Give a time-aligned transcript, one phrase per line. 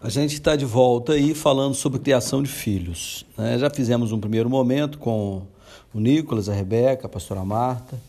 [0.00, 3.26] A gente está de volta aí falando sobre criação de filhos.
[3.36, 3.58] Né?
[3.58, 5.42] Já fizemos um primeiro momento com
[5.92, 8.00] o Nicolas, a Rebeca, a pastora Marta.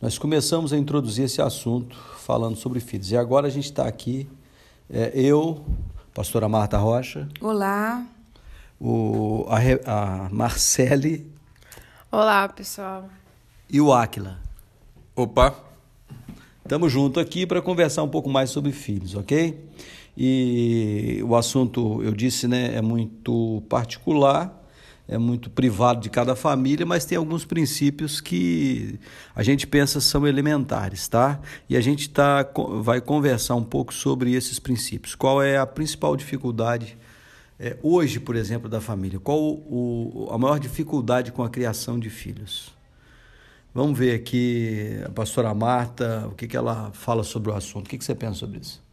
[0.00, 3.10] Nós começamos a introduzir esse assunto falando sobre filhos.
[3.12, 4.28] E agora a gente está aqui,
[4.90, 5.64] é, eu,
[6.12, 7.26] pastora Marta Rocha.
[7.40, 8.06] Olá.
[8.78, 11.32] O, a, a Marcele.
[12.12, 13.08] Olá, pessoal.
[13.70, 14.38] E o Áquila.
[15.16, 15.54] Opa.
[16.62, 19.66] Estamos juntos aqui para conversar um pouco mais sobre filhos, ok?
[20.20, 24.52] E o assunto, eu disse, né, é muito particular,
[25.06, 28.98] é muito privado de cada família, mas tem alguns princípios que
[29.32, 31.40] a gente pensa são elementares, tá?
[31.68, 32.44] E a gente tá,
[32.82, 35.14] vai conversar um pouco sobre esses princípios.
[35.14, 36.98] Qual é a principal dificuldade
[37.56, 39.20] é, hoje, por exemplo, da família?
[39.20, 42.74] Qual o, a maior dificuldade com a criação de filhos?
[43.72, 47.86] Vamos ver aqui a pastora Marta, o que, que ela fala sobre o assunto.
[47.86, 48.87] O que, que você pensa sobre isso?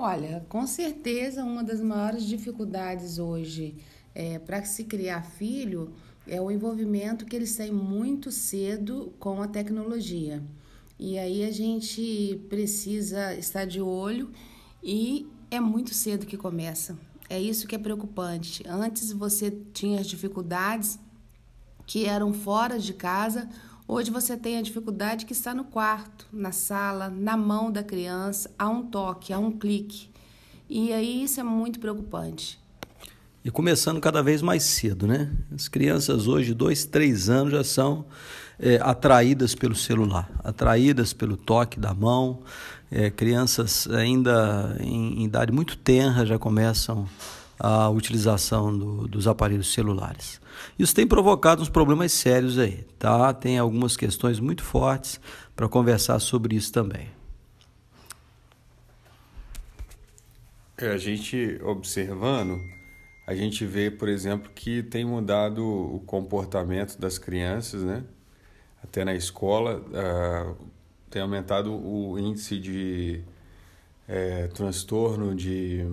[0.00, 3.74] Olha, com certeza uma das maiores dificuldades hoje
[4.14, 5.92] é, para se criar filho
[6.24, 10.40] é o envolvimento que eles têm muito cedo com a tecnologia.
[11.00, 14.30] E aí a gente precisa estar de olho
[14.84, 16.96] e é muito cedo que começa.
[17.28, 18.62] É isso que é preocupante.
[18.68, 20.96] Antes você tinha as dificuldades
[21.84, 23.48] que eram fora de casa,
[23.90, 28.50] Hoje você tem a dificuldade que está no quarto, na sala, na mão da criança,
[28.58, 30.10] a um toque, a um clique.
[30.68, 32.60] E aí isso é muito preocupante.
[33.42, 35.32] E começando cada vez mais cedo, né?
[35.54, 38.04] As crianças hoje, dois, três anos, já são
[38.58, 42.40] é, atraídas pelo celular, atraídas pelo toque da mão.
[42.90, 47.08] É, crianças ainda em, em idade muito tenra já começam
[47.58, 50.38] a utilização do, dos aparelhos celulares.
[50.78, 53.32] Isso tem provocado uns problemas sérios aí, tá?
[53.32, 55.20] Tem algumas questões muito fortes
[55.54, 57.08] para conversar sobre isso também.
[60.76, 62.60] É, a gente observando,
[63.26, 68.04] a gente vê, por exemplo, que tem mudado o comportamento das crianças, né?
[68.82, 70.56] Até na escola, uh,
[71.10, 73.20] tem aumentado o índice de
[74.06, 75.84] é, transtorno de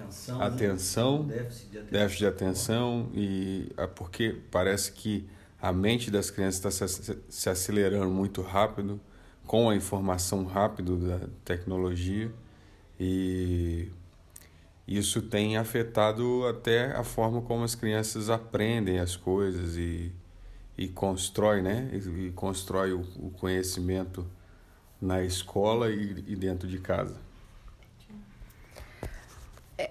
[0.00, 1.36] atenção, atenção né?
[1.36, 5.28] déficit, de atenção, déficit de atenção e porque parece que
[5.60, 9.00] a mente das crianças está se, se acelerando muito rápido
[9.46, 12.30] com a informação rápida da tecnologia
[12.98, 13.90] e
[14.86, 20.12] isso tem afetado até a forma como as crianças aprendem as coisas e,
[20.76, 21.88] e constrói, né?
[21.92, 24.26] E, e constrói o, o, conhecimento
[25.00, 27.16] na escola e, e dentro de casa.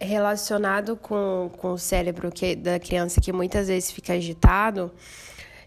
[0.00, 4.92] Relacionado com, com o cérebro que, da criança que muitas vezes fica agitado,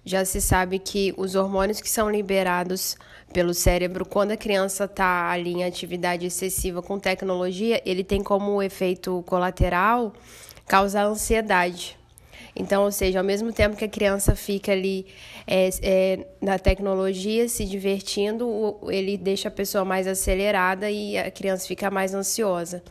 [0.05, 2.97] já se sabe que os hormônios que são liberados
[3.33, 8.61] pelo cérebro quando a criança está ali em atividade excessiva com tecnologia, ele tem como
[8.61, 10.13] efeito colateral
[10.67, 11.97] causar ansiedade.
[12.55, 15.07] Então, ou seja, ao mesmo tempo que a criança fica ali
[15.47, 21.67] é, é, na tecnologia se divertindo, ele deixa a pessoa mais acelerada e a criança
[21.67, 22.83] fica mais ansiosa.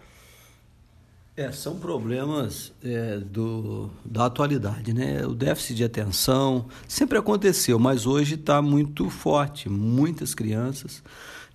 [1.35, 5.27] É, são problemas é, do, da atualidade, né?
[5.27, 9.67] O déficit de atenção sempre aconteceu, mas hoje está muito forte.
[9.67, 11.03] Muitas crianças,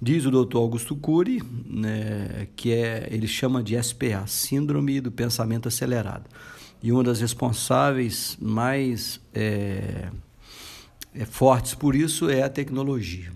[0.02, 5.68] diz o doutor Augusto Cury, né, que é, ele chama de SPA, Síndrome do Pensamento
[5.68, 6.26] Acelerado.
[6.82, 10.10] E uma das responsáveis mais é,
[11.14, 13.32] é fortes por isso é a tecnologia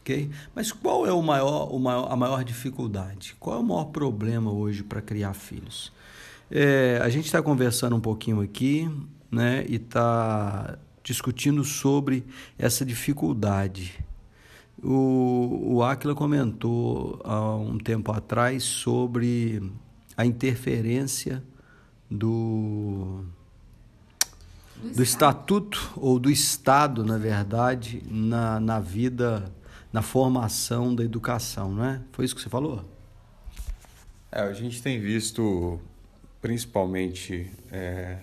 [0.00, 0.30] ok?
[0.54, 3.36] Mas qual é o maior, o maior, a maior dificuldade?
[3.38, 5.92] Qual é o maior problema hoje para criar filhos?
[6.50, 8.90] É, a gente está conversando um pouquinho aqui,
[9.30, 9.64] né?
[9.68, 12.24] E está discutindo sobre
[12.58, 14.04] essa dificuldade.
[14.82, 19.62] O, o Aquila comentou há um tempo atrás sobre
[20.16, 21.42] a interferência
[22.10, 23.24] do,
[24.94, 29.52] do estatuto ou do Estado, na verdade, na, na vida
[29.92, 32.00] na formação da educação, não é?
[32.12, 32.84] Foi isso que você falou?
[34.30, 35.80] É, a gente tem visto
[36.40, 38.18] principalmente é,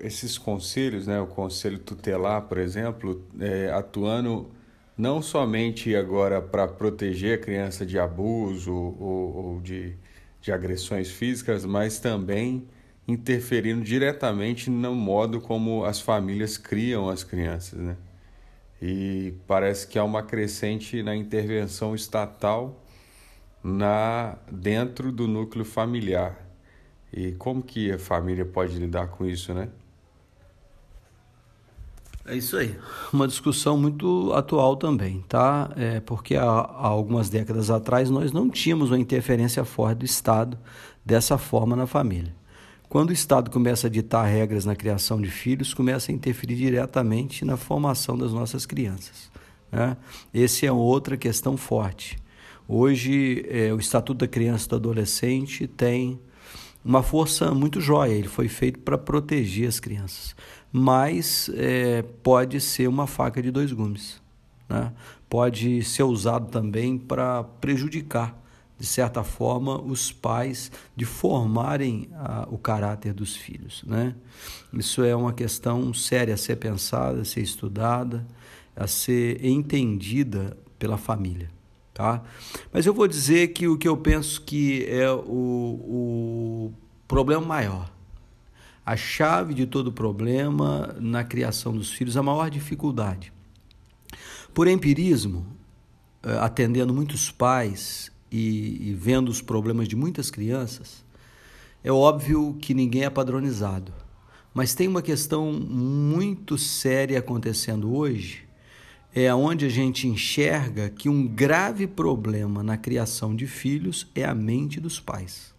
[0.00, 4.50] esses conselhos, né, o conselho tutelar, por exemplo, é, atuando
[4.96, 9.94] não somente agora para proteger a criança de abuso ou, ou de,
[10.40, 12.66] de agressões físicas, mas também
[13.08, 17.96] interferindo diretamente no modo como as famílias criam as crianças, né?
[18.80, 22.82] E parece que há uma crescente na intervenção estatal
[23.62, 26.46] na dentro do núcleo familiar.
[27.12, 29.68] E como que a família pode lidar com isso, né?
[32.26, 32.76] É isso aí.
[33.12, 35.70] Uma discussão muito atual também, tá?
[35.76, 40.58] É porque há, há, algumas décadas atrás nós não tínhamos uma interferência forte do Estado
[41.04, 42.34] dessa forma na família.
[42.88, 47.44] Quando o Estado começa a ditar regras na criação de filhos, começa a interferir diretamente
[47.44, 49.30] na formação das nossas crianças.
[49.70, 49.96] Né?
[50.32, 52.18] Essa é outra questão forte.
[52.68, 56.18] Hoje, é, o Estatuto da Criança e do Adolescente tem
[56.84, 60.36] uma força muito jóia, ele foi feito para proteger as crianças
[60.78, 64.20] mas é, pode ser uma faca de dois gumes.
[64.68, 64.92] Né?
[65.26, 68.36] Pode ser usado também para prejudicar,
[68.78, 73.82] de certa forma, os pais de formarem a, o caráter dos filhos.
[73.86, 74.14] Né?
[74.72, 78.26] Isso é uma questão séria a ser pensada, a ser estudada,
[78.74, 81.50] a ser entendida pela família.
[81.94, 82.22] Tá?
[82.72, 86.72] Mas eu vou dizer que o que eu penso que é o, o
[87.08, 87.96] problema maior
[88.86, 93.32] a chave de todo problema na criação dos filhos, a maior dificuldade.
[94.54, 95.44] Por empirismo,
[96.22, 101.04] eh, atendendo muitos pais e, e vendo os problemas de muitas crianças,
[101.82, 103.92] é óbvio que ninguém é padronizado.
[104.52, 108.44] Mas tem uma questão muito séria acontecendo hoje,
[109.14, 114.34] é onde a gente enxerga que um grave problema na criação de filhos é a
[114.34, 115.54] mente dos pais.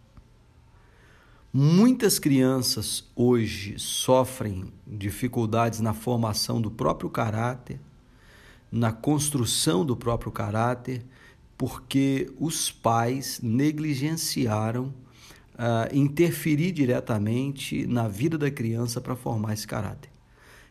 [1.52, 7.80] Muitas crianças hoje sofrem dificuldades na formação do próprio caráter,
[8.72, 11.06] na construção do próprio caráter,
[11.58, 14.94] porque os pais negligenciaram
[15.56, 20.12] uh, interferir diretamente na vida da criança para formar esse caráter.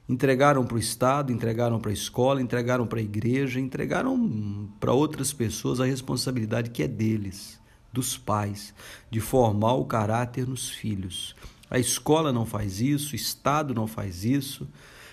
[0.09, 5.33] Entregaram para o Estado, entregaram para a escola, entregaram para a igreja, entregaram para outras
[5.33, 7.59] pessoas a responsabilidade que é deles
[7.93, 8.75] dos pais,
[9.11, 11.35] de formar o caráter nos filhos.
[11.69, 14.69] A escola não faz isso, o Estado não faz isso.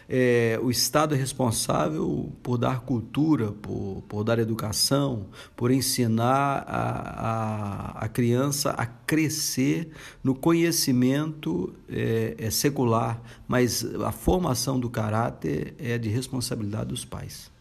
[0.08, 8.00] É, o Estado é responsável por dar cultura, por, por dar educação, por ensinar a,
[8.00, 9.92] a, a criança a crescer
[10.24, 17.52] no conhecimento é, é secular, mas a formação do caráter é de responsabilidade dos pais.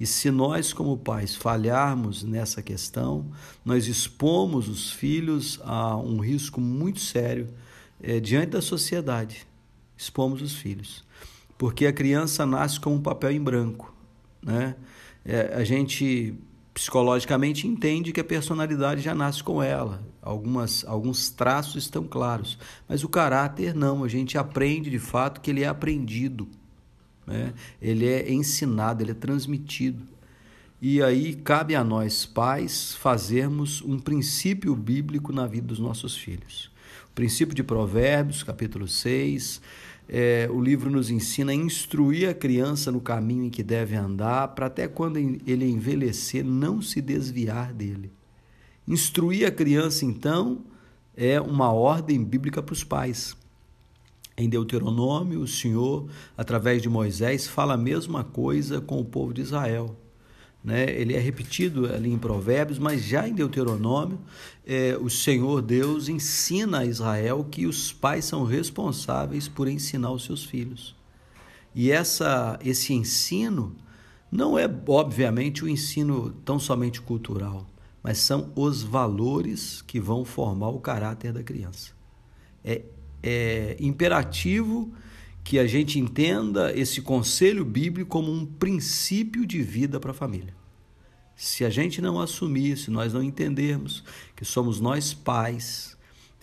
[0.00, 3.26] E se nós, como pais, falharmos nessa questão,
[3.64, 7.48] nós expomos os filhos a um risco muito sério
[8.00, 9.44] é, diante da sociedade.
[9.96, 11.04] Expomos os filhos.
[11.58, 13.94] Porque a criança nasce com um papel em branco.
[14.40, 14.76] Né?
[15.24, 16.34] É, a gente
[16.72, 20.00] psicologicamente entende que a personalidade já nasce com ela.
[20.22, 22.56] Algumas, alguns traços estão claros.
[22.88, 24.04] Mas o caráter não.
[24.04, 26.48] A gente aprende de fato que ele é aprendido
[27.28, 27.52] né?
[27.80, 30.02] ele é ensinado, ele é transmitido.
[30.80, 36.70] E aí cabe a nós, pais, fazermos um princípio bíblico na vida dos nossos filhos.
[37.10, 39.60] O princípio de Provérbios, capítulo 6,
[40.08, 44.48] é, o livro nos ensina a instruir a criança no caminho em que deve andar,
[44.48, 48.10] para até quando ele envelhecer não se desviar dele.
[48.86, 50.64] Instruir a criança, então,
[51.14, 53.36] é uma ordem bíblica para os pais.
[54.34, 59.42] Em Deuteronômio, o Senhor, através de Moisés, fala a mesma coisa com o povo de
[59.42, 59.94] Israel.
[60.68, 60.84] Né?
[60.90, 64.18] Ele é repetido ali em Provérbios, mas já em Deuteronômio,
[64.66, 70.24] é, o Senhor Deus ensina a Israel que os pais são responsáveis por ensinar os
[70.24, 70.94] seus filhos.
[71.74, 73.74] E essa, esse ensino
[74.30, 77.66] não é, obviamente, o ensino tão somente cultural,
[78.02, 81.92] mas são os valores que vão formar o caráter da criança.
[82.62, 82.82] É
[83.22, 84.92] é imperativo
[85.42, 90.54] que a gente entenda esse conselho bíblico como um princípio de vida para a família.
[91.40, 94.02] Se a gente não assumir, se nós não entendermos
[94.34, 95.96] que somos nós pais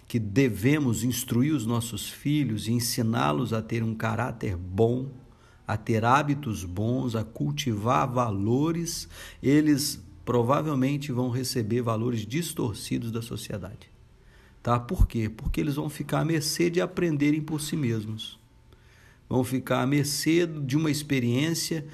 [0.08, 5.12] que devemos instruir os nossos filhos e ensiná-los a ter um caráter bom,
[5.68, 9.10] a ter hábitos bons, a cultivar valores,
[9.44, 13.92] eles provavelmente vão receber valores distorcidos da sociedade.
[14.64, 14.80] Tá?
[14.80, 15.28] Por quê?
[15.28, 18.40] Porque eles vão ficar à mercê de aprenderem por si mesmos.
[19.28, 21.86] Vão ficar à mercê de uma experiência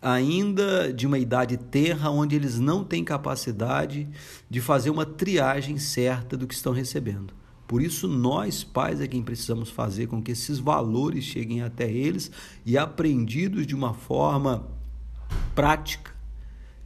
[0.00, 4.08] ainda de uma idade terra onde eles não têm capacidade
[4.48, 7.34] de fazer uma triagem certa do que estão recebendo.
[7.68, 12.30] Por isso, nós, pais, é quem precisamos fazer com que esses valores cheguem até eles
[12.66, 14.66] e aprendidos de uma forma
[15.54, 16.12] prática,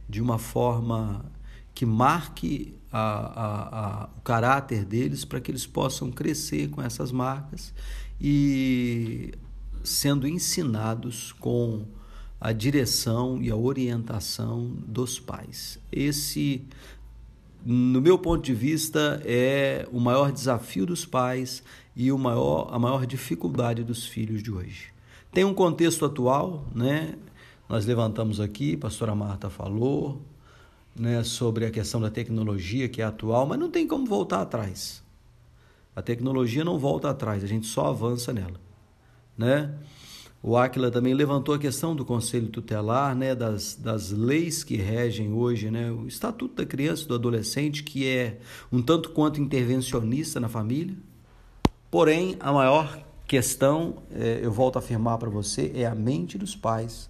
[0.07, 1.25] de uma forma
[1.73, 7.11] que marque a, a, a, o caráter deles para que eles possam crescer com essas
[7.11, 7.73] marcas
[8.21, 9.33] e
[9.83, 11.85] sendo ensinados com
[12.39, 15.79] a direção e a orientação dos pais.
[15.91, 16.65] Esse,
[17.65, 21.63] no meu ponto de vista, é o maior desafio dos pais
[21.95, 24.93] e o maior, a maior dificuldade dos filhos de hoje.
[25.31, 27.15] Tem um contexto atual, né?
[27.67, 30.21] Nós levantamos aqui, a pastora Marta falou,
[30.95, 35.03] né, sobre a questão da tecnologia que é atual, mas não tem como voltar atrás.
[35.95, 38.59] A tecnologia não volta atrás, a gente só avança nela,
[39.37, 39.73] né?
[40.47, 45.33] O Aquila também levantou a questão do conselho tutelar, né, das, das leis que regem
[45.33, 48.37] hoje, né, o Estatuto da Criança e do Adolescente, que é
[48.71, 50.95] um tanto quanto intervencionista na família.
[51.89, 56.55] Porém, a maior questão, é, eu volto a afirmar para você, é a mente dos
[56.55, 57.09] pais.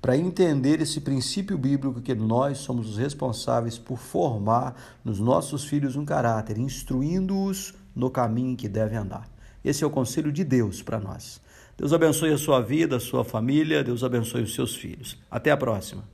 [0.00, 4.74] Para entender esse princípio bíblico que nós somos os responsáveis por formar
[5.04, 9.30] nos nossos filhos um caráter, instruindo-os no caminho que devem andar.
[9.64, 11.40] Esse é o conselho de Deus para nós.
[11.76, 15.18] Deus abençoe a sua vida, a sua família, Deus abençoe os seus filhos.
[15.30, 16.11] Até a próxima.